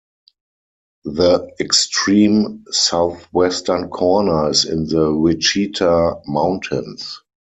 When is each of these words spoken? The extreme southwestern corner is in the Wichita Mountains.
The 1.05 1.51
extreme 1.59 2.65
southwestern 2.71 3.89
corner 3.89 4.49
is 4.49 4.65
in 4.65 4.87
the 4.87 5.13
Wichita 5.15 6.21
Mountains. 6.25 7.21